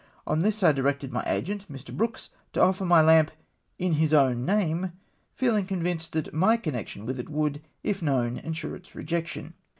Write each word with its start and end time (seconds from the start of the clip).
On 0.25 0.39
this 0.39 0.63
I 0.63 0.71
directed 0.71 1.13
my 1.13 1.21
agent, 1.27 1.71
Mr. 1.71 1.95
Brooks, 1.95 2.31
to 2.53 2.59
offer 2.59 2.85
my 2.85 3.03
lamp 3.03 3.29
in 3.77 3.91
his 3.93 4.15
own 4.15 4.43
name, 4.45 4.93
feehng 5.39 5.67
convinced 5.67 6.13
that 6.13 6.33
my 6.33 6.57
connection 6.57 7.05
with 7.05 7.19
it 7.19 7.29
would, 7.29 7.61
if 7.83 8.01
known, 8.01 8.37
ensure 8.37 8.75
its 8.75 8.95
rejection. 8.95 9.53